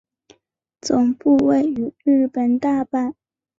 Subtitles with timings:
[0.81, 3.13] 总部位于日本大阪。